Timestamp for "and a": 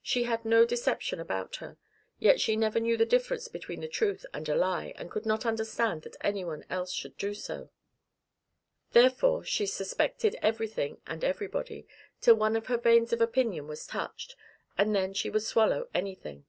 4.32-4.54